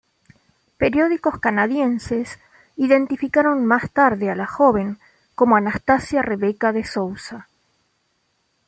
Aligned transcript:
Periódicos 0.81 1.37
canadienses 1.37 2.39
identificaron 2.75 3.63
más 3.67 3.91
tarde 3.91 4.31
a 4.31 4.35
la 4.35 4.47
joven 4.47 4.97
como 5.35 5.55
Anastasia 5.57 6.23
Rebecca 6.23 6.71
De 6.73 6.83
Sousa. 6.83 7.47